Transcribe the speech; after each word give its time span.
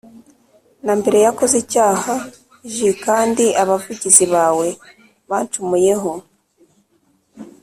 na 0.85 0.93
mbere 0.99 1.17
yakoze 1.25 1.55
icyaha 1.63 2.13
j 2.73 2.75
kandi 3.05 3.45
abavugizi 3.61 4.25
bawe 4.33 4.67
bancumuyeho 5.29 6.11